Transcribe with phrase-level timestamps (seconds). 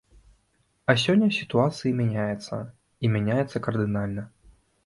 [0.93, 2.55] А сёння сітуацыі мяняецца,
[3.05, 4.29] і мяняецца кардынальна.